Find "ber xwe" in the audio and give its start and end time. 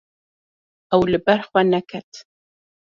1.25-1.61